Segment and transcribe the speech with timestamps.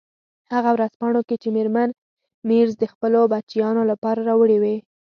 [0.53, 1.89] هغه ورځپاڼو کې چې میرمن
[2.49, 4.75] مېرز د خپلو بچیانو لپاره راوړي وې.